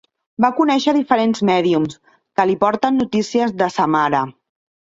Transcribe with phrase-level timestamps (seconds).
[0.45, 1.99] Va conèixer diferents mèdiums,
[2.41, 4.25] que li porten notícies de sa mare.